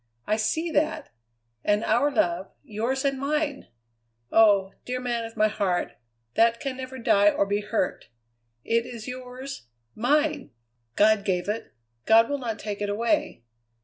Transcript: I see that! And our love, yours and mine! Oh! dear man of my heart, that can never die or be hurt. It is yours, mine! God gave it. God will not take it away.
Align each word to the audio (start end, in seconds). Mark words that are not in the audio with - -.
I 0.25 0.35
see 0.35 0.71
that! 0.71 1.11
And 1.63 1.83
our 1.83 2.09
love, 2.09 2.47
yours 2.63 3.05
and 3.05 3.19
mine! 3.19 3.67
Oh! 4.31 4.71
dear 4.83 4.99
man 4.99 5.25
of 5.25 5.37
my 5.37 5.47
heart, 5.47 5.91
that 6.33 6.59
can 6.59 6.77
never 6.77 6.97
die 6.97 7.29
or 7.29 7.45
be 7.45 7.61
hurt. 7.61 8.05
It 8.63 8.87
is 8.87 9.07
yours, 9.07 9.67
mine! 9.93 10.49
God 10.95 11.23
gave 11.23 11.47
it. 11.47 11.75
God 12.07 12.31
will 12.31 12.39
not 12.39 12.57
take 12.57 12.81
it 12.81 12.89
away. 12.89 13.43